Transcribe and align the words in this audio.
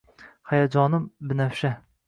Hayajonim 0.53 1.05
binafsha 1.27 1.75